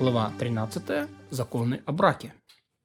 Глава 0.00 0.32
13. 0.38 1.10
Законы 1.28 1.82
о 1.84 1.92
браке. 1.92 2.32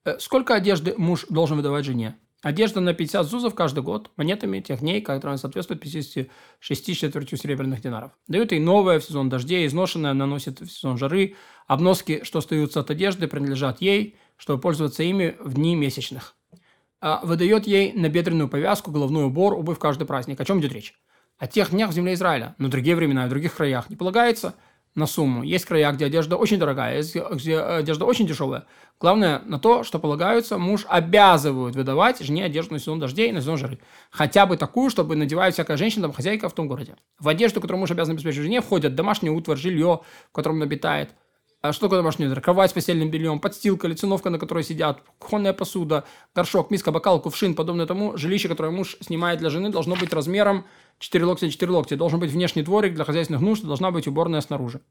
Э, 0.04 0.19
Сколько 0.19 0.54
одежды 0.54 0.96
муж 0.97 1.25
должен 1.29 1.55
выдавать 1.55 1.86
жене? 1.86 2.18
Одежда 2.43 2.81
на 2.81 2.93
50 2.93 3.25
зузов 3.25 3.55
каждый 3.55 3.84
год, 3.84 4.11
монетами 4.18 4.59
тех 4.59 4.81
дней, 4.81 4.99
которые 4.99 5.38
соответствуют 5.38 5.81
56 5.81 6.93
четвертью 6.93 7.38
серебряных 7.38 7.79
динаров. 7.79 8.12
Дают 8.28 8.51
ей 8.51 8.59
новое 8.59 8.99
в 8.99 9.05
сезон 9.05 9.29
дождей, 9.29 9.65
изношенное 9.65 10.11
наносит 10.11 10.59
в 10.59 10.68
сезон 10.68 10.97
жары. 10.97 11.36
Обноски, 11.68 12.25
что 12.25 12.39
остаются 12.39 12.82
от 12.82 12.91
одежды, 12.91 13.29
принадлежат 13.29 13.79
ей, 13.79 14.18
чтобы 14.36 14.59
пользоваться 14.59 15.02
ими 15.02 15.38
в 15.39 15.54
дни 15.54 15.73
месячных. 15.77 16.36
А 17.00 17.25
выдает 17.25 17.66
ей 17.66 17.93
набедренную 17.93 18.50
повязку, 18.50 18.91
головной 18.91 19.23
убор, 19.23 19.54
обувь 19.54 19.79
каждый 19.79 20.05
праздник. 20.05 20.41
О 20.41 20.43
чем 20.43 20.59
идет 20.59 20.73
речь? 20.73 20.93
О 21.38 21.47
тех 21.47 21.71
днях 21.71 21.91
в 21.91 21.93
земле 21.93 22.16
Израиля, 22.16 22.55
но 22.57 22.68
другие 22.68 22.97
времена 22.97 23.23
и 23.23 23.27
в 23.27 23.29
других 23.29 23.55
краях 23.55 23.89
не 23.89 23.95
полагается 23.95 24.55
на 24.96 25.05
сумму. 25.05 25.43
Есть 25.43 25.65
края, 25.65 25.92
где 25.92 26.06
одежда 26.06 26.38
очень 26.38 26.57
дорогая, 26.57 26.97
есть 26.97 27.15
где 27.15 27.60
одежда 27.60 28.06
очень 28.06 28.25
дешевая. 28.25 28.65
Главное 29.00 29.42
на 29.46 29.60
то, 29.60 29.83
что 29.83 30.00
полагаются, 30.00 30.57
муж 30.57 30.86
обязывают 30.88 31.75
выдавать 31.75 32.19
жене 32.22 32.45
одежду 32.45 32.73
на 32.73 32.80
сезон 32.80 33.00
дождей 33.00 33.30
и 33.30 33.31
на 33.33 33.42
сезон 33.42 33.58
жары. 33.58 33.80
Хотя 34.09 34.45
бы 34.45 34.55
такую, 34.55 34.89
чтобы 34.89 35.17
надевает 35.17 35.53
всякая 35.53 35.75
женщина, 35.75 36.11
хозяйка 36.11 36.47
в 36.47 36.53
том 36.53 36.69
городе. 36.69 36.95
В 37.19 37.28
одежду, 37.28 37.59
которую 37.59 37.81
муж 37.81 37.92
обязан 37.92 38.14
обеспечить 38.14 38.42
жене, 38.42 38.61
входят 38.61 38.95
домашний 38.95 39.30
утварь, 39.30 39.58
жилье, 39.58 40.00
в 40.30 40.31
котором 40.31 40.58
он 40.58 40.64
обитает, 40.64 41.11
что 41.73 41.88
такое 41.88 42.00
домашний 42.00 42.25
утварь? 42.25 42.42
Кровать 42.42 42.72
с 42.72 42.73
постельным 42.73 43.09
бельем, 43.09 43.39
подстилка 43.39 43.88
или 43.88 43.94
циновка, 43.94 44.30
на 44.30 44.39
которой 44.39 44.64
сидят, 44.64 45.02
кухонная 45.19 45.53
посуда, 45.53 46.03
горшок, 46.33 46.72
миска, 46.72 46.91
бокал, 46.91 47.22
кувшин, 47.22 47.55
подобное 47.55 47.86
тому. 47.86 48.17
Жилище, 48.17 48.47
которое 48.47 48.72
муж 48.72 48.97
снимает 49.02 49.39
для 49.39 49.50
жены, 49.50 49.69
должно 49.69 49.95
быть 49.95 50.11
размером 50.14 50.66
4 51.00 51.25
локтя 51.25 51.45
на 51.45 51.52
4 51.52 51.72
локтя. 51.72 51.95
Должен 51.95 52.19
быть 52.19 52.31
внешний 52.31 52.64
дворик 52.64 52.94
для 52.95 53.03
хозяйственных 53.03 53.41
нужд, 53.41 53.64
должна 53.64 53.91
быть 53.91 54.08
уборная 54.08 54.41
снаружи. 54.41 54.81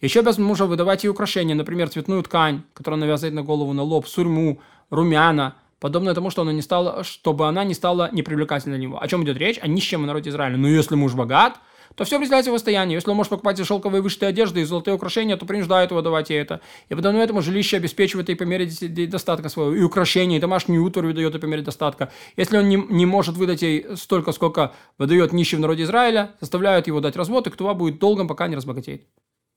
Еще 0.00 0.20
обязан 0.20 0.44
мужа 0.44 0.66
выдавать 0.66 1.04
ей 1.04 1.10
украшения, 1.10 1.54
например, 1.54 1.88
цветную 1.88 2.22
ткань, 2.22 2.62
которую 2.74 3.02
она 3.02 3.30
на 3.30 3.42
голову, 3.42 3.72
на 3.72 3.82
лоб, 3.82 4.06
сурьму, 4.06 4.60
румяна, 4.90 5.56
подобное 5.80 6.14
тому, 6.14 6.30
что 6.30 6.42
она 6.42 6.52
не 6.52 6.62
стала, 6.62 7.04
чтобы 7.04 7.46
она 7.46 7.64
не 7.64 7.74
стала 7.74 8.08
непривлекательной 8.12 8.78
для 8.78 8.86
него. 8.88 9.02
О 9.02 9.08
чем 9.08 9.24
идет 9.24 9.36
речь? 9.36 9.58
О 9.60 9.66
нищем 9.66 10.04
народе 10.06 10.30
Израиля. 10.30 10.56
Но 10.56 10.68
если 10.68 10.94
муж 10.94 11.14
богат, 11.14 11.58
то 11.94 12.04
все 12.04 12.16
определяется 12.16 12.50
его 12.50 12.58
состояние. 12.58 12.96
Если 12.96 13.10
он 13.10 13.16
может 13.16 13.30
покупать 13.30 13.58
и 13.60 13.64
шелковые 13.64 14.02
вышитые 14.02 14.30
одежды 14.30 14.60
и 14.60 14.64
золотые 14.64 14.94
украшения, 14.94 15.36
то 15.36 15.46
принуждает 15.46 15.90
его 15.90 16.02
давать 16.02 16.30
ей 16.30 16.40
это. 16.40 16.60
И 16.88 16.94
потому 16.94 17.20
этому 17.20 17.42
жилище 17.42 17.76
обеспечивает 17.76 18.28
и 18.30 18.34
по 18.34 18.42
мере 18.42 18.66
достатка 19.06 19.48
своего. 19.48 19.74
И 19.74 19.82
украшения, 19.82 20.38
и 20.38 20.40
домашнюю 20.40 20.82
утварь 20.82 21.06
выдает 21.06 21.34
и 21.34 21.38
по 21.38 21.46
мере 21.46 21.62
достатка. 21.62 22.12
Если 22.36 22.56
он 22.56 22.68
не, 22.68 22.76
не 22.76 23.06
может 23.06 23.36
выдать 23.36 23.62
ей 23.62 23.86
столько, 23.96 24.32
сколько 24.32 24.72
выдает 24.98 25.32
нищий 25.32 25.56
в 25.56 25.60
народе 25.60 25.84
Израиля, 25.84 26.34
заставляют 26.40 26.86
его 26.86 27.00
дать 27.00 27.16
развод, 27.16 27.46
и 27.46 27.50
кто 27.50 27.74
будет 27.74 27.98
долгом, 27.98 28.28
пока 28.28 28.48
не 28.48 28.56
разбогатеет. 28.56 29.06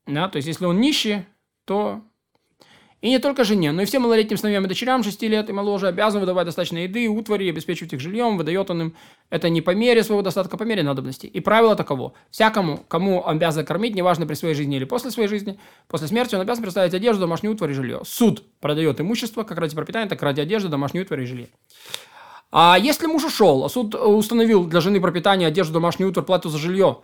Да, 0.06 0.30
то 0.30 0.38
есть, 0.38 0.48
если 0.48 0.66
он 0.66 0.80
нищий, 0.80 1.26
то 1.66 2.02
и 3.00 3.10
не 3.10 3.20
только 3.20 3.44
жене, 3.44 3.72
но 3.72 3.84
и 3.84 3.86
всем 3.86 4.02
малолетним 4.02 4.38
сыновьям 4.38 4.66
и 4.66 4.68
дочерям 4.68 5.04
6 5.04 5.22
лет 5.24 5.50
и 5.50 5.54
моложе 5.54 5.88
обязан 5.88 6.20
выдавать 6.20 6.46
достаточно 6.46 6.80
еды, 6.80 7.08
утвари, 7.08 7.48
обеспечивать 7.48 7.94
их 7.94 8.00
жильем, 8.00 8.38
выдает 8.38 8.72
он 8.72 8.82
им 8.82 8.96
это 9.30 9.50
не 9.50 9.62
по 9.62 9.76
мере 9.76 10.04
своего 10.04 10.24
достатка, 10.24 10.56
а 10.56 10.58
по 10.58 10.64
мере 10.64 10.82
надобности. 10.82 11.28
И 11.28 11.40
правило 11.40 11.76
таково. 11.76 12.14
Всякому, 12.32 12.78
кому 12.88 13.28
обязан 13.28 13.66
кормить, 13.66 13.94
неважно 13.94 14.26
при 14.26 14.34
своей 14.34 14.56
жизни 14.56 14.78
или 14.78 14.86
после 14.86 15.12
своей 15.12 15.30
жизни, 15.30 15.60
после 15.88 16.08
смерти 16.08 16.34
он 16.34 16.42
обязан 16.42 16.64
представить 16.64 16.94
одежду, 16.96 17.22
домашнюю 17.22 17.54
утварь 17.54 17.72
и 17.72 17.74
жилье. 17.74 18.02
Суд 18.04 18.44
продает 18.60 19.00
имущество 19.00 19.44
как 19.44 19.60
ради 19.60 19.76
пропитания, 19.76 20.10
так 20.10 20.22
и 20.22 20.26
ради 20.26 20.42
одежды, 20.42 20.70
домашнюю 20.70 21.06
утварь 21.06 21.22
и 21.22 21.26
жилье. 21.26 21.50
А 22.52 22.78
если 22.80 23.06
муж 23.06 23.26
ушел, 23.26 23.64
а 23.64 23.70
суд 23.70 23.94
установил 23.94 24.66
для 24.66 24.82
жены 24.82 25.00
пропитание, 25.02 25.48
одежду, 25.50 25.74
домашнюю 25.74 26.10
утварь, 26.10 26.26
плату 26.26 26.50
за 26.50 26.58
жилье, 26.58 27.00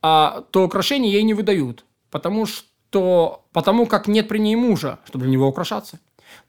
а, 0.00 0.44
то 0.50 0.64
украшения 0.64 1.10
ей 1.10 1.22
не 1.22 1.34
выдают, 1.34 1.84
потому 2.10 2.46
что 2.46 2.66
то 2.94 3.44
потому 3.52 3.86
как 3.86 4.06
нет 4.06 4.28
при 4.28 4.38
ней 4.38 4.54
мужа, 4.54 5.00
чтобы 5.04 5.24
для 5.24 5.32
него 5.32 5.48
украшаться. 5.48 5.98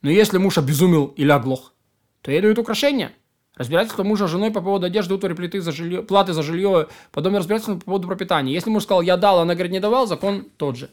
Но 0.04 0.12
если 0.12 0.38
муж 0.38 0.60
обезумел 0.60 1.08
или 1.18 1.32
оглох, 1.32 1.74
то 2.22 2.30
ей 2.30 2.40
дают 2.40 2.60
украшения. 2.60 3.14
Разбирательство 3.56 4.04
мужа 4.04 4.28
с 4.28 4.30
женой 4.30 4.52
по 4.52 4.62
поводу 4.62 4.86
одежды, 4.86 5.16
утвари, 5.16 5.34
плиты 5.34 5.60
за 5.60 5.72
жилье, 5.72 6.04
платы 6.04 6.34
за 6.34 6.44
жилье, 6.44 6.88
подобное 7.12 7.40
разбирательство 7.40 7.80
по 7.80 7.86
поводу 7.86 8.08
пропитания. 8.08 8.54
Если 8.54 8.70
муж 8.70 8.84
сказал 8.84 9.02
«я 9.02 9.18
дал», 9.18 9.40
она 9.40 9.56
говорит 9.56 9.72
«не 9.72 9.80
давал», 9.80 10.06
закон 10.06 10.46
тот 10.58 10.78
же. 10.78 10.92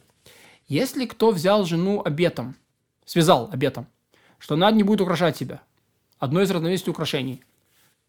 Если 0.68 1.04
кто 1.04 1.32
взял 1.32 1.66
жену 1.66 2.00
обетом, 2.02 2.56
связал 3.04 3.50
обетом, 3.52 3.86
что 4.38 4.54
она 4.54 4.70
не 4.70 4.84
будет 4.84 5.02
украшать 5.02 5.36
себя, 5.36 5.60
одно 6.18 6.40
из 6.40 6.50
разновесий 6.50 6.88
украшений, 6.88 7.42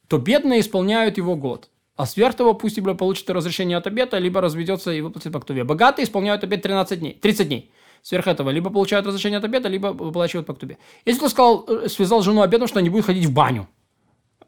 то 0.07 0.17
бедные 0.17 0.61
исполняют 0.61 1.17
его 1.17 1.35
год. 1.35 1.69
А 1.95 2.05
сверх 2.05 2.35
того 2.35 2.53
пусть 2.55 2.77
либо 2.77 2.95
получит 2.95 3.29
разрешение 3.29 3.77
от 3.77 3.85
обета, 3.85 4.17
либо 4.17 4.41
разведется 4.41 4.91
и 4.91 5.01
выплатит 5.01 5.31
по 5.31 5.39
ктубе. 5.39 5.63
Богатые 5.63 6.05
исполняют 6.05 6.43
обет 6.43 6.61
13 6.63 6.99
дней, 6.99 7.13
30 7.21 7.47
дней. 7.47 7.71
Сверх 8.01 8.27
этого 8.27 8.49
либо 8.49 8.69
получают 8.69 9.05
разрешение 9.05 9.37
от 9.37 9.45
обета, 9.45 9.69
либо 9.69 9.87
выплачивают 9.87 10.47
по 10.47 10.53
ктубе. 10.53 10.77
Если 11.05 11.19
кто 11.19 11.29
сказал, 11.29 11.65
э, 11.67 11.87
связал 11.89 12.21
жену 12.21 12.41
обетом, 12.41 12.67
что 12.67 12.79
не 12.81 12.89
будет 12.89 13.05
ходить 13.05 13.25
в 13.25 13.33
баню 13.33 13.67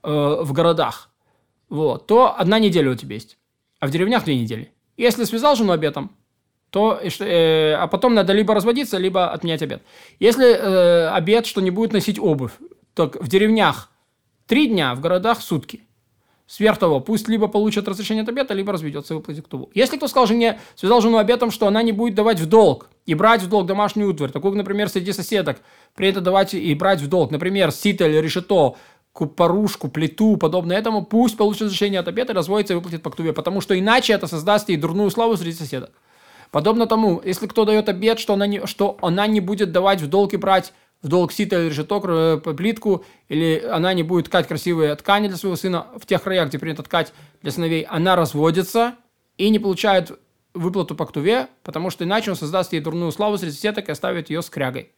э, 0.04 0.10
в 0.42 0.52
городах, 0.54 1.10
вот, 1.70 2.08
то 2.08 2.36
одна 2.38 2.60
неделя 2.60 2.92
у 2.92 2.96
тебя 2.96 3.16
есть. 3.16 3.38
А 3.80 3.88
в 3.88 3.92
деревнях 3.92 4.26
две 4.26 4.38
недели. 4.38 4.72
Если 4.98 5.24
связал 5.24 5.56
жену 5.56 5.72
обетом, 5.72 6.12
то, 6.70 7.00
э, 7.02 7.74
а 7.74 7.88
потом 7.88 8.16
надо 8.16 8.34
либо 8.34 8.54
разводиться, 8.54 8.98
либо 8.98 9.32
отменять 9.32 9.62
обед. 9.62 9.84
Если 10.20 10.46
э, 10.46 11.08
обед, 11.10 11.46
что 11.46 11.62
не 11.62 11.72
будет 11.72 11.94
носить 11.94 12.20
обувь, 12.20 12.54
то 12.94 13.12
в 13.14 13.28
деревнях 13.30 13.90
три 14.48 14.68
дня, 14.68 14.96
в 14.96 15.00
городах 15.00 15.42
сутки. 15.42 15.84
Сверх 16.48 16.78
того, 16.78 17.00
пусть 17.00 17.28
либо 17.28 17.48
получит 17.48 17.88
разрешение 17.88 18.22
от 18.22 18.30
обета, 18.30 18.54
либо 18.54 18.72
разведется 18.72 19.14
и 19.14 19.18
выплатит 19.18 19.46
ктубу. 19.46 19.72
Если 19.74 19.98
кто 19.98 20.08
сказал 20.08 20.28
жене, 20.28 20.60
связал 20.76 21.02
жену 21.02 21.18
обетом, 21.18 21.50
что 21.50 21.66
она 21.66 21.82
не 21.82 21.92
будет 21.92 22.14
давать 22.14 22.40
в 22.40 22.46
долг 22.46 22.90
и 23.08 23.16
брать 23.16 23.42
в 23.42 23.50
долг 23.50 23.66
домашнюю 23.66 24.12
утварь, 24.12 24.30
такую, 24.30 24.56
например, 24.56 24.88
среди 24.90 25.12
соседок, 25.12 25.58
при 25.96 26.08
этом 26.08 26.24
давать 26.24 26.54
и 26.54 26.76
брать 26.76 27.02
в 27.02 27.08
долг, 27.08 27.32
например, 27.32 27.72
сито 27.72 28.08
или 28.08 28.18
решето, 28.18 28.76
порушку, 29.36 29.88
плиту, 29.88 30.38
подобное 30.38 30.78
этому, 30.78 31.04
пусть 31.04 31.36
получит 31.36 31.64
разрешение 31.64 32.02
от 32.02 32.08
обета, 32.08 32.34
разводится 32.34 32.74
и 32.74 32.76
выплатит 32.76 33.02
по 33.02 33.10
ктубе, 33.10 33.34
потому 33.34 33.60
что 33.60 33.78
иначе 33.78 34.14
это 34.14 34.28
создаст 34.28 34.70
ей 34.70 34.78
дурную 34.78 35.10
славу 35.10 35.38
среди 35.38 35.54
соседок. 35.54 35.92
Подобно 36.52 36.86
тому, 36.86 37.22
если 37.26 37.48
кто 37.48 37.66
дает 37.66 37.90
обет, 37.90 38.20
что 38.20 38.34
она 38.34 38.46
не, 38.46 38.66
что 38.66 38.98
она 39.02 39.26
не 39.26 39.40
будет 39.40 39.72
давать 39.72 40.02
в 40.02 40.08
долг 40.08 40.34
и 40.34 40.38
брать 40.38 40.74
в 41.02 41.08
долг 41.08 41.32
сито 41.32 41.62
или 41.62 41.70
решеток, 41.70 42.06
э, 42.08 42.38
плитку, 42.38 43.06
или 43.30 43.60
она 43.60 43.94
не 43.94 44.04
будет 44.04 44.26
ткать 44.26 44.48
красивые 44.48 44.96
ткани 44.96 45.28
для 45.28 45.38
своего 45.38 45.56
сына 45.56 45.88
в 45.98 46.06
тех 46.06 46.24
краях, 46.24 46.50
где 46.50 46.60
принято 46.60 46.84
ткать 46.84 47.14
для 47.42 47.52
сыновей, 47.52 47.84
она 47.84 48.16
разводится 48.16 48.96
и 49.38 49.50
не 49.50 49.60
получает 49.60 50.20
выплату 50.54 50.96
по 50.96 51.06
ктуве, 51.06 51.50
потому 51.64 51.90
что 51.90 52.06
иначе 52.06 52.32
он 52.32 52.38
создаст 52.38 52.74
ей 52.74 52.80
дурную 52.80 53.12
славу 53.12 53.38
среди 53.38 53.56
сеток 53.56 53.90
и 53.90 53.92
оставит 53.92 54.30
ее 54.30 54.42
с 54.42 54.50
крягой. 54.50 54.92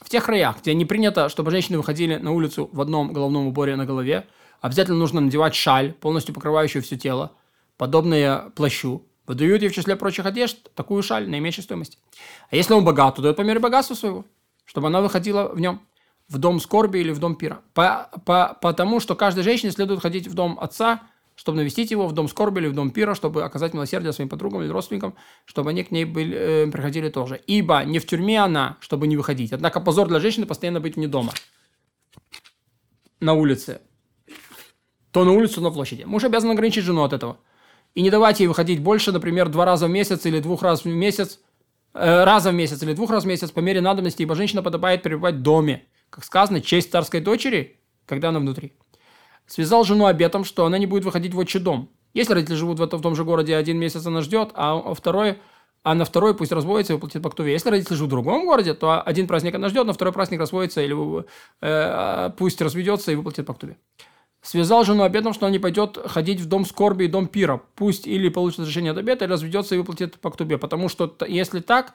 В 0.00 0.10
тех 0.10 0.24
краях, 0.24 0.62
где 0.62 0.72
не 0.72 0.86
принято, 0.86 1.28
чтобы 1.28 1.50
женщины 1.50 1.76
выходили 1.76 2.16
на 2.16 2.32
улицу 2.32 2.70
в 2.72 2.80
одном 2.80 3.12
головном 3.12 3.46
уборе 3.46 3.76
на 3.76 3.84
голове, 3.84 4.26
обязательно 4.62 4.96
нужно 4.96 5.20
надевать 5.20 5.54
шаль, 5.54 5.92
полностью 5.92 6.34
покрывающую 6.34 6.82
все 6.82 6.96
тело, 6.96 7.32
подобные 7.78 8.50
плащу, 8.54 9.06
выдают 9.26 9.62
ей 9.62 9.68
в 9.68 9.74
числе 9.74 9.96
прочих 9.96 10.26
одежд 10.26 10.70
такую 10.74 11.02
шаль 11.02 11.28
наименьшей 11.30 11.62
стоимости. 11.62 11.98
А 12.50 12.56
если 12.56 12.74
он 12.74 12.84
богат, 12.84 13.16
то 13.16 13.22
дает 13.22 13.36
по 13.36 13.42
мере 13.42 13.60
богатства 13.60 13.94
своего, 13.94 14.26
чтобы 14.64 14.88
она 14.88 15.00
выходила 15.00 15.48
в 15.48 15.60
нем 15.60 15.80
в 16.28 16.36
дом 16.36 16.60
скорби 16.60 16.98
или 16.98 17.10
в 17.10 17.18
дом 17.18 17.36
пира. 17.36 17.62
По, 17.72 18.10
по, 18.26 18.58
потому 18.60 19.00
что 19.00 19.14
каждой 19.14 19.44
женщине 19.44 19.72
следует 19.72 20.00
ходить 20.00 20.26
в 20.26 20.34
дом 20.34 20.58
отца, 20.60 21.02
чтобы 21.36 21.58
навестить 21.58 21.90
его 21.90 22.06
в 22.06 22.12
дом 22.12 22.28
скорби 22.28 22.58
или 22.60 22.66
в 22.66 22.74
дом 22.74 22.90
пира, 22.90 23.14
чтобы 23.14 23.44
оказать 23.44 23.72
милосердие 23.72 24.12
своим 24.12 24.28
подругам 24.28 24.62
или 24.62 24.68
родственникам, 24.68 25.14
чтобы 25.44 25.70
они 25.70 25.84
к 25.84 25.90
ней 25.90 26.04
были, 26.04 26.36
э, 26.36 26.70
приходили 26.70 27.08
тоже. 27.08 27.40
Ибо 27.46 27.84
не 27.84 28.00
в 28.00 28.06
тюрьме 28.06 28.42
она, 28.42 28.76
чтобы 28.80 29.06
не 29.06 29.16
выходить. 29.16 29.52
Однако 29.52 29.80
позор 29.80 30.08
для 30.08 30.20
женщины 30.20 30.46
постоянно 30.46 30.80
быть 30.80 30.96
вне 30.96 31.06
дома. 31.06 31.32
На 33.20 33.34
улице. 33.34 33.80
То 35.12 35.24
на 35.24 35.32
улицу, 35.32 35.56
то 35.56 35.60
на 35.62 35.70
площади. 35.70 36.02
Муж 36.02 36.24
обязан 36.24 36.50
ограничить 36.50 36.84
жену 36.84 37.04
от 37.04 37.12
этого 37.12 37.38
и 37.94 38.02
не 38.02 38.10
давать 38.10 38.40
ей 38.40 38.46
выходить 38.46 38.80
больше, 38.80 39.12
например, 39.12 39.48
два 39.48 39.64
раза 39.64 39.86
в 39.86 39.90
месяц 39.90 40.24
или 40.26 40.40
двух 40.40 40.62
раз 40.62 40.84
в 40.84 40.86
месяц, 40.86 41.40
э, 41.94 42.24
раза 42.24 42.50
в 42.50 42.54
месяц 42.54 42.82
или 42.82 42.92
двух 42.92 43.10
раз 43.10 43.24
в 43.24 43.26
месяц 43.26 43.50
по 43.50 43.60
мере 43.60 43.80
надобности, 43.80 44.22
ибо 44.22 44.34
женщина 44.34 44.62
подобает 44.62 45.02
пребывать 45.02 45.36
в 45.36 45.42
доме. 45.42 45.84
Как 46.10 46.24
сказано, 46.24 46.60
честь 46.60 46.90
царской 46.90 47.20
дочери, 47.20 47.80
когда 48.06 48.28
она 48.30 48.38
внутри. 48.40 48.72
Связал 49.46 49.84
жену 49.84 50.06
обетом, 50.06 50.44
что 50.44 50.64
она 50.64 50.78
не 50.78 50.86
будет 50.86 51.04
выходить 51.04 51.34
в 51.34 51.38
отчий 51.38 51.60
дом. 51.60 51.90
Если 52.14 52.32
родители 52.32 52.54
живут 52.54 52.78
в, 52.78 52.84
в 52.84 53.00
том 53.00 53.14
же 53.14 53.24
городе, 53.24 53.56
один 53.56 53.78
месяц 53.78 54.06
она 54.06 54.22
ждет, 54.22 54.50
а 54.54 54.94
второй, 54.94 55.38
а 55.82 55.94
на 55.94 56.04
второй 56.04 56.34
пусть 56.34 56.52
разводится 56.52 56.92
и 56.92 56.96
выплатит 56.96 57.22
по 57.22 57.30
ктуве. 57.30 57.52
Если 57.52 57.70
родители 57.70 57.94
живут 57.94 58.08
в 58.08 58.10
другом 58.10 58.46
городе, 58.46 58.74
то 58.74 59.00
один 59.00 59.26
праздник 59.26 59.54
она 59.54 59.68
ждет, 59.68 59.86
на 59.86 59.92
второй 59.92 60.12
праздник 60.12 60.40
разводится 60.40 60.82
или 60.82 61.24
э, 61.60 62.30
пусть 62.36 62.60
разведется 62.60 63.12
и 63.12 63.14
выплатит 63.14 63.46
по 63.46 63.54
ктуве 63.54 63.76
связал 64.42 64.84
жену 64.84 65.02
обетом, 65.02 65.32
что 65.32 65.46
она 65.46 65.52
не 65.52 65.58
пойдет 65.58 65.98
ходить 66.06 66.40
в 66.40 66.46
дом 66.46 66.64
скорби 66.64 67.04
и 67.04 67.08
дом 67.08 67.26
пира. 67.26 67.60
Пусть 67.74 68.06
или 68.06 68.28
получит 68.28 68.60
разрешение 68.60 68.92
от 68.92 68.98
обета, 68.98 69.24
или 69.24 69.32
разведется 69.32 69.74
и 69.74 69.78
выплатит 69.78 70.18
по 70.18 70.30
ктубе. 70.30 70.58
Потому 70.58 70.88
что 70.88 71.14
если 71.26 71.60
так, 71.60 71.94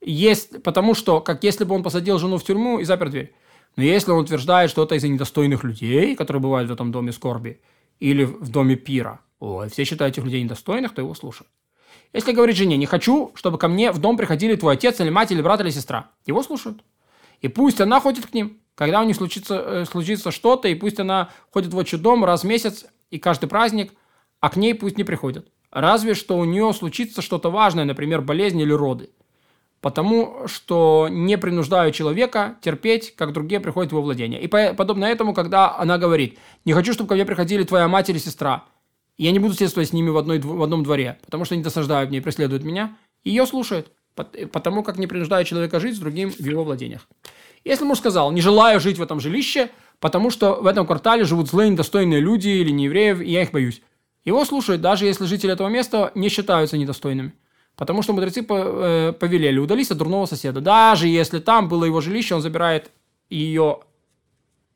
есть, 0.00 0.62
потому 0.62 0.94
что, 0.94 1.20
как 1.20 1.44
если 1.44 1.64
бы 1.64 1.74
он 1.74 1.82
посадил 1.82 2.18
жену 2.18 2.38
в 2.38 2.44
тюрьму 2.44 2.80
и 2.80 2.84
запер 2.84 3.10
дверь. 3.10 3.34
Но 3.76 3.84
если 3.84 4.10
он 4.10 4.20
утверждает, 4.24 4.70
что 4.70 4.82
это 4.82 4.96
из-за 4.96 5.08
недостойных 5.08 5.64
людей, 5.64 6.16
которые 6.16 6.42
бывают 6.42 6.68
в 6.68 6.72
этом 6.72 6.92
доме 6.92 7.12
скорби, 7.12 7.60
или 8.00 8.24
в 8.24 8.48
доме 8.48 8.74
пира. 8.76 9.20
Ой, 9.38 9.68
все 9.68 9.84
считают 9.84 10.14
этих 10.14 10.24
людей 10.24 10.42
недостойных, 10.42 10.92
кто 10.92 11.02
его 11.02 11.14
слушает. 11.14 11.48
Если 12.12 12.32
говорит 12.32 12.56
жене, 12.56 12.76
не 12.76 12.86
хочу, 12.86 13.32
чтобы 13.34 13.58
ко 13.58 13.68
мне 13.68 13.92
в 13.92 13.98
дом 13.98 14.16
приходили 14.16 14.56
твой 14.56 14.74
отец 14.74 15.00
или 15.00 15.08
мать, 15.08 15.30
или 15.30 15.40
брат, 15.40 15.60
или 15.60 15.70
сестра, 15.70 16.10
его 16.26 16.42
слушают. 16.42 16.82
И 17.40 17.48
пусть 17.48 17.80
она 17.80 18.00
ходит 18.00 18.26
к 18.26 18.34
ним, 18.34 18.58
когда 18.74 19.00
у 19.00 19.04
них 19.04 19.16
случится, 19.16 19.56
э, 19.56 19.84
случится 19.84 20.30
что-то, 20.30 20.68
и 20.68 20.74
пусть 20.74 20.98
она 20.98 21.30
ходит 21.50 21.72
в 21.72 21.76
отчий 21.76 21.98
дом 21.98 22.24
раз 22.24 22.42
в 22.42 22.46
месяц 22.46 22.86
и 23.10 23.18
каждый 23.18 23.48
праздник, 23.48 23.92
а 24.40 24.50
к 24.50 24.56
ней 24.56 24.74
пусть 24.74 24.98
не 24.98 25.04
приходят. 25.04 25.46
Разве 25.70 26.14
что 26.14 26.36
у 26.36 26.44
нее 26.44 26.72
случится 26.72 27.22
что-то 27.22 27.50
важное, 27.50 27.84
например, 27.84 28.20
болезнь 28.20 28.60
или 28.60 28.72
роды. 28.72 29.10
Потому 29.80 30.46
что 30.46 31.08
не 31.10 31.36
принуждаю 31.36 31.90
человека 31.92 32.56
терпеть, 32.60 33.16
как 33.16 33.32
другие 33.32 33.60
приходят 33.60 33.90
в 33.90 33.94
его 33.94 34.02
владение. 34.02 34.40
И 34.40 34.46
подобно 34.46 35.06
этому, 35.06 35.34
когда 35.34 35.76
она 35.76 35.98
говорит, 35.98 36.38
не 36.64 36.72
хочу, 36.72 36.92
чтобы 36.92 37.08
ко 37.08 37.14
мне 37.14 37.24
приходили 37.24 37.64
твоя 37.64 37.88
мать 37.88 38.08
или 38.08 38.18
сестра, 38.18 38.64
я 39.18 39.32
не 39.32 39.38
буду 39.38 39.54
следствовать 39.54 39.88
с 39.88 39.92
ними 39.92 40.10
в, 40.10 40.16
одной, 40.16 40.38
в 40.38 40.62
одном 40.62 40.84
дворе, 40.84 41.18
потому 41.24 41.44
что 41.44 41.54
они 41.54 41.64
досаждают 41.64 42.10
мне 42.10 42.18
и 42.18 42.22
преследуют 42.22 42.64
меня. 42.64 42.96
Ее 43.24 43.46
слушают, 43.46 43.90
потому 44.14 44.82
как 44.82 44.98
не 44.98 45.06
принуждаю 45.06 45.44
человека 45.44 45.80
жить 45.80 45.96
с 45.96 45.98
другим 45.98 46.30
в 46.30 46.40
его 46.40 46.64
владениях. 46.64 47.08
Если 47.64 47.84
муж 47.84 47.98
сказал, 47.98 48.32
не 48.32 48.40
желаю 48.40 48.80
жить 48.80 48.98
в 48.98 49.02
этом 49.02 49.20
жилище, 49.20 49.70
потому 50.00 50.30
что 50.30 50.54
в 50.54 50.66
этом 50.66 50.86
квартале 50.86 51.24
живут 51.24 51.48
злые, 51.48 51.70
недостойные 51.70 52.20
люди 52.20 52.48
или 52.48 52.70
неевреев, 52.70 53.20
и 53.20 53.30
я 53.30 53.42
их 53.42 53.52
боюсь. 53.52 53.82
Его 54.24 54.44
слушают, 54.44 54.80
даже 54.80 55.06
если 55.06 55.26
жители 55.26 55.52
этого 55.52 55.68
места 55.68 56.12
не 56.14 56.28
считаются 56.28 56.76
недостойными. 56.78 57.34
Потому 57.76 58.02
что 58.02 58.12
мудрецы 58.12 58.44
э, 58.48 59.12
повелели, 59.18 59.58
удались 59.58 59.90
от 59.90 59.98
дурного 59.98 60.26
соседа. 60.26 60.60
Даже 60.60 61.08
если 61.08 61.38
там 61.38 61.68
было 61.68 61.84
его 61.84 62.00
жилище, 62.00 62.34
он 62.34 62.42
забирает 62.42 62.90
ее 63.30 63.80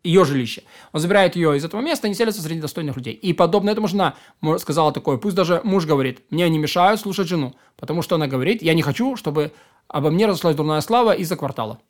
ее 0.03 0.25
жилище. 0.25 0.63
Он 0.93 1.01
забирает 1.01 1.35
ее 1.35 1.57
из 1.57 1.65
этого 1.65 1.81
места 1.81 2.07
и 2.07 2.11
не 2.11 2.15
селится 2.15 2.41
среди 2.41 2.61
достойных 2.61 2.97
людей. 2.97 3.13
И 3.13 3.33
подобно 3.33 3.71
этому 3.71 3.89
жена 3.89 4.15
сказала 4.59 4.93
такое, 4.93 5.17
пусть 5.17 5.35
даже 5.35 5.61
муж 5.65 5.85
говорит, 5.85 6.21
мне 6.31 6.49
не 6.49 6.59
мешают 6.59 7.01
слушать 7.01 7.27
жену, 7.27 7.55
потому 7.77 8.03
что 8.03 8.15
она 8.15 8.29
говорит, 8.29 8.63
я 8.63 8.75
не 8.75 8.83
хочу, 8.83 9.17
чтобы 9.17 9.53
обо 9.89 10.11
мне 10.11 10.27
разошлась 10.27 10.55
дурная 10.55 10.81
слава 10.81 11.13
из-за 11.13 11.37
квартала. 11.37 11.81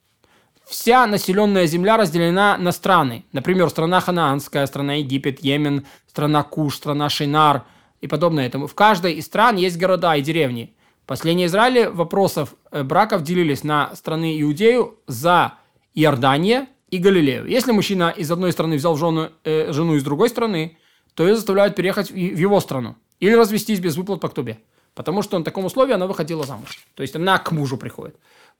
Вся 0.66 1.06
населенная 1.06 1.66
земля 1.66 1.96
разделена 1.96 2.58
на 2.58 2.72
страны. 2.72 3.24
Например, 3.32 3.70
страна 3.70 4.00
Ханаанская, 4.00 4.66
страна 4.66 4.94
Египет, 4.94 5.44
Йемен, 5.44 5.86
страна 6.08 6.42
Куш, 6.42 6.76
страна 6.76 7.08
Шинар 7.08 7.64
и 8.00 8.08
подобное 8.08 8.46
этому. 8.46 8.66
В 8.66 8.74
каждой 8.74 9.14
из 9.14 9.26
стран 9.26 9.56
есть 9.56 9.78
города 9.78 10.16
и 10.16 10.22
деревни. 10.22 10.74
Последние 11.06 11.46
Израиле 11.46 11.88
вопросов 11.88 12.54
э, 12.72 12.82
браков 12.82 13.22
делились 13.22 13.62
на 13.62 13.94
страны 13.94 14.40
Иудею 14.40 14.98
за 15.06 15.54
Иордания, 15.94 16.66
и 16.90 16.98
Галилею. 16.98 17.46
Если 17.46 17.72
мужчина 17.72 18.10
из 18.10 18.30
одной 18.30 18.52
страны 18.52 18.76
взял 18.76 18.96
жену, 18.96 19.30
э, 19.44 19.72
жену 19.72 19.96
из 19.96 20.04
другой 20.04 20.28
страны, 20.28 20.78
то 21.14 21.26
ее 21.26 21.34
заставляют 21.34 21.74
переехать 21.74 22.10
в 22.10 22.16
его 22.16 22.60
страну 22.60 22.96
или 23.20 23.34
развестись 23.34 23.80
без 23.80 23.96
выплат 23.96 24.20
по 24.20 24.28
ктубе. 24.28 24.58
Потому 24.94 25.22
что 25.22 25.38
на 25.38 25.44
таком 25.44 25.64
условии 25.64 25.92
она 25.92 26.06
выходила 26.06 26.44
замуж. 26.44 26.78
То 26.94 27.02
есть 27.02 27.16
она 27.16 27.38
к 27.38 27.52
мужу 27.52 27.76
приходит. 27.76 28.16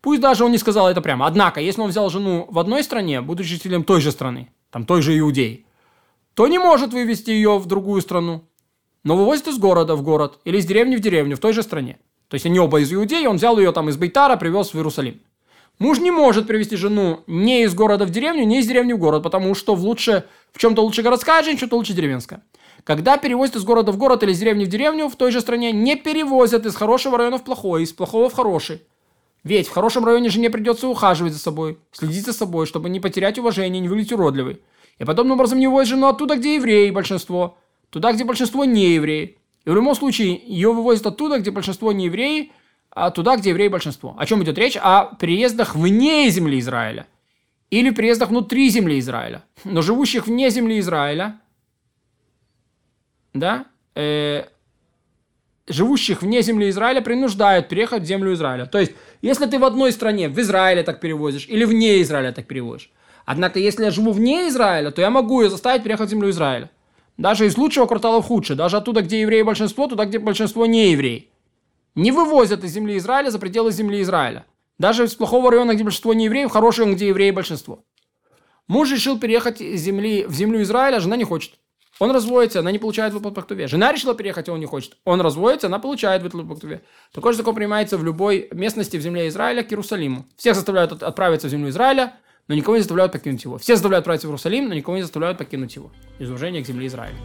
Пусть 0.07 0.21
даже 0.21 0.45
он 0.45 0.53
не 0.53 0.59
сказал 0.59 0.89
это 0.89 1.01
прямо. 1.01 1.27
Однако, 1.27 1.61
если 1.61 1.81
он 1.81 1.89
взял 1.89 2.09
жену 2.11 2.47
в 2.49 2.61
одной 2.61 2.85
стране, 2.85 3.23
будучи 3.23 3.49
жителем 3.49 3.83
той 3.83 4.01
же 4.01 4.13
страны, 4.13 4.51
там 4.71 4.87
той 4.87 5.03
же 5.03 5.19
Иудеи, 5.19 5.67
то 6.35 6.47
не 6.47 6.61
может 6.61 6.93
вывести 6.93 7.31
ее 7.31 7.59
в 7.59 7.67
другую 7.67 8.01
страну. 8.03 8.45
Но 9.03 9.17
вывозит 9.17 9.49
из 9.49 9.59
города 9.59 9.97
в 9.97 10.03
город 10.03 10.39
или 10.45 10.59
из 10.59 10.65
деревни 10.65 10.95
в 10.95 11.01
деревню 11.01 11.35
в 11.35 11.41
той 11.41 11.53
же 11.53 11.65
стране. 11.65 11.99
То 12.29 12.37
есть 12.37 12.47
они 12.47 12.61
оба 12.61 12.79
из 12.79 12.93
Иудеи, 12.93 13.27
он 13.27 13.35
взял 13.35 13.59
ее 13.59 13.73
там 13.73 13.89
из 13.89 13.97
Бейтара, 13.97 14.37
привез 14.37 14.73
в 14.73 14.77
Иерусалим. 14.77 15.21
Муж 15.81 15.99
не 15.99 16.13
может 16.13 16.47
привести 16.47 16.77
жену 16.77 17.25
не 17.27 17.65
из 17.65 17.75
города 17.75 18.05
в 18.05 18.11
деревню, 18.11 18.45
не 18.45 18.61
из 18.61 18.67
деревни 18.69 18.93
в 18.93 18.99
город, 18.99 19.25
потому 19.25 19.57
что 19.57 19.75
в, 19.75 19.81
лучше, 19.81 20.23
в 20.53 20.59
чем-то 20.59 20.83
лучше 20.83 21.03
городская 21.03 21.43
женщина, 21.43 21.57
в 21.57 21.61
чем-то 21.63 21.77
лучше 21.79 21.95
деревенская. 21.95 22.45
Когда 22.85 23.19
перевозят 23.19 23.57
из 23.57 23.65
города 23.65 23.91
в 23.91 23.97
город 23.97 24.23
или 24.23 24.31
из 24.31 24.39
деревни 24.39 24.67
в 24.67 24.69
деревню, 24.69 25.09
в 25.09 25.17
той 25.17 25.33
же 25.33 25.41
стране 25.41 25.73
не 25.73 25.97
перевозят 25.97 26.65
из 26.65 26.77
хорошего 26.77 27.19
района 27.19 27.39
в 27.39 27.43
плохой, 27.43 27.83
из 27.83 27.93
плохого 27.93 28.29
в 28.29 28.35
хороший. 28.35 28.83
Ведь 29.47 29.69
в 29.69 29.73
хорошем 29.73 30.05
районе 30.05 30.29
жене 30.29 30.51
придется 30.51 30.89
ухаживать 30.89 31.33
за 31.33 31.39
собой, 31.39 31.79
следить 31.93 32.27
за 32.27 32.33
собой, 32.33 32.67
чтобы 32.67 32.89
не 32.89 32.99
потерять 32.99 33.39
уважение, 33.39 33.79
не 33.79 33.87
выглядеть 33.87 34.11
уродливой. 34.11 34.61
И 34.99 35.05
подобным 35.05 35.35
образом 35.37 35.61
не 35.61 35.69
вывозят 35.69 35.91
жену 35.91 36.09
оттуда, 36.09 36.35
где 36.35 36.57
евреи 36.57 36.91
большинство, 36.91 37.57
туда, 37.91 38.13
где 38.13 38.25
большинство 38.25 38.65
не 38.65 38.95
евреи. 38.95 39.39
И 39.65 39.71
в 39.71 39.75
любом 39.77 39.95
случае 39.95 40.37
ее 40.45 40.73
вывозят 40.73 41.07
оттуда, 41.07 41.39
где 41.39 41.53
большинство 41.53 41.93
не 41.93 42.07
евреи, 42.07 42.51
а 42.91 43.13
туда, 43.13 43.37
где 43.37 43.51
евреи 43.51 43.69
большинство. 43.69 44.17
О 44.19 44.27
чем 44.27 44.43
идет 44.43 44.59
речь? 44.59 44.77
О 44.83 45.15
переездах 45.15 45.77
вне 45.77 46.29
земли 46.29 46.59
Израиля. 46.59 47.07
Или 47.71 47.91
переездах 47.91 48.31
внутри 48.31 48.69
земли 48.69 48.99
Израиля. 48.99 49.45
Но 49.63 49.81
живущих 49.81 50.27
вне 50.27 50.51
земли 50.51 50.81
Израиля, 50.81 51.39
да, 53.33 53.67
э, 53.95 54.47
живущих 55.69 56.23
вне 56.23 56.43
земли 56.43 56.69
Израиля 56.71 57.01
принуждают 57.01 57.69
переехать 57.69 58.03
в 58.03 58.07
землю 58.07 58.33
Израиля. 58.35 58.67
То 58.67 58.79
есть, 58.79 58.93
если 59.23 59.47
ты 59.47 59.59
в 59.59 59.65
одной 59.65 59.93
стране, 59.93 60.29
в 60.29 60.39
Израиле 60.41 60.83
так 60.83 61.01
перевозишь, 61.01 61.47
или 61.49 61.65
вне 61.65 62.03
Израиля 62.03 62.33
так 62.33 62.47
перевозишь. 62.47 62.91
Однако, 63.25 63.59
если 63.59 63.85
я 63.85 63.91
живу 63.91 64.13
вне 64.13 64.49
Израиля, 64.49 64.91
то 64.91 65.01
я 65.01 65.11
могу 65.11 65.43
ее 65.43 65.51
заставить 65.51 65.83
переехать 65.83 66.09
в 66.09 66.11
землю 66.11 66.31
Израиля. 66.31 66.71
Даже 67.17 67.47
из 67.47 67.57
лучшего 67.57 67.87
квартала 67.87 68.23
в 68.23 68.27
худший. 68.27 68.57
Даже 68.57 68.77
оттуда, 68.77 69.03
где 69.03 69.21
евреи 69.21 69.43
большинство, 69.43 69.89
туда, 69.89 70.05
где 70.05 70.19
большинство 70.19 70.67
не 70.67 70.93
евреи 70.93 71.31
не 71.97 72.13
вывозят 72.13 72.63
из 72.63 72.71
земли 72.71 72.97
Израиля 72.99 73.31
за 73.31 73.41
пределы 73.41 73.73
земли 73.73 74.01
Израиля. 74.03 74.47
Даже 74.79 75.05
из 75.05 75.15
плохого 75.15 75.51
района, 75.51 75.75
где 75.75 75.83
большинство 75.83 76.13
не 76.15 76.27
евреев, 76.27 76.53
хороший 76.53 76.81
район, 76.81 76.95
где 76.95 77.09
евреи 77.09 77.31
большинство. 77.31 77.83
Муж 78.69 78.93
решил 78.93 79.19
переехать 79.19 79.61
из 79.61 79.81
земли, 79.81 80.27
в 80.27 80.35
землю 80.35 80.63
Израиля, 80.63 81.01
жена 81.01 81.17
не 81.17 81.25
хочет. 81.25 81.55
Он 81.99 82.11
разводится, 82.11 82.61
она 82.61 82.71
не 82.73 82.79
получает 82.79 83.13
выплат 83.13 83.35
по 83.35 83.43
ктуве. 83.43 83.69
Жена 83.69 83.93
решила 83.93 84.15
переехать, 84.15 84.49
а 84.49 84.53
он 84.53 84.61
не 84.61 84.67
хочет. 84.67 84.97
Он 85.05 85.21
разводится, 85.21 85.67
она 85.67 85.79
получает 85.79 86.23
выплат 86.23 86.49
по 86.49 86.57
ктуве. 86.57 86.83
Такой 87.13 87.33
же 87.33 87.39
закон 87.39 87.55
принимается 87.55 87.97
в 87.97 88.05
любой 88.05 88.49
местности 88.53 88.97
в 88.97 89.01
земле 89.01 89.29
Израиля 89.29 89.63
к 89.63 89.73
Иерусалиму. 89.73 90.27
Всех 90.37 90.55
заставляют 90.55 91.03
отправиться 91.03 91.49
в 91.49 91.51
землю 91.51 91.71
Израиля, 91.71 92.15
но 92.49 92.55
никого 92.55 92.77
не 92.77 92.83
заставляют 92.83 93.13
покинуть 93.13 93.45
его. 93.45 93.59
Все 93.59 93.75
заставляют 93.75 94.03
отправиться 94.03 94.27
в 94.27 94.31
Иерусалим, 94.31 94.69
но 94.69 94.75
никого 94.75 94.97
не 94.97 95.03
заставляют 95.03 95.39
покинуть 95.39 95.75
его. 95.75 95.91
Из 96.19 96.29
уважения 96.29 96.63
к 96.63 96.67
земле 96.67 96.87
Израиля. 96.87 97.17